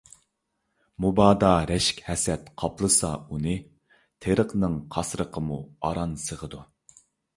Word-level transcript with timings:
مۇبادا 1.03 1.49
رەشك- 1.71 1.99
ھەسەت 2.07 2.49
قاپلىسا 2.63 3.11
ئۇنى، 3.35 3.55
تېرىقنىڭ 4.27 4.81
قاسرىقىمۇ 4.97 5.61
ئاران 5.91 6.17
سىغىدۇ. 6.27 6.65